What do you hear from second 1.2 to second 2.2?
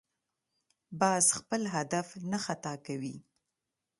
خپل هدف